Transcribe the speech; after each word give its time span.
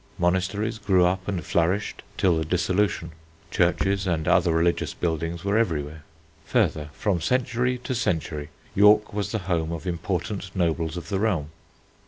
Monasteries 0.17 0.79
grew 0.79 1.05
up 1.05 1.27
and 1.27 1.45
flourished 1.45 2.01
till 2.17 2.35
the 2.35 2.43
Dissolution; 2.43 3.11
churches 3.51 4.07
and 4.07 4.27
other 4.27 4.51
religious 4.51 4.95
buildings 4.95 5.45
were 5.45 5.59
everywhere. 5.59 6.01
Further, 6.45 6.89
from 6.93 7.21
century 7.21 7.77
to 7.83 7.93
century, 7.93 8.49
York 8.73 9.13
was 9.13 9.31
the 9.31 9.37
home 9.45 9.71
of 9.71 9.85
important 9.85 10.49
nobles 10.55 10.97
of 10.97 11.09
the 11.09 11.19
realm. 11.19 11.51